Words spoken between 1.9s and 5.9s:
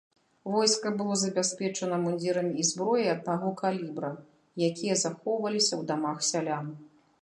мундзірамі і зброяй аднаго калібра, якія захоўваліся ў